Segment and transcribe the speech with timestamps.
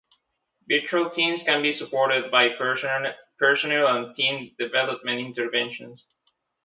[0.67, 6.07] Virtual teams can be supported by personnel and team development interventions.